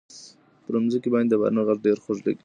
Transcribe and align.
پر 0.63 0.75
مځکي 0.83 1.09
باندي 1.13 1.29
د 1.31 1.35
باران 1.41 1.57
غږ 1.67 1.77
ډېر 1.85 1.97
خوږ 2.03 2.19
لګېدی. 2.25 2.39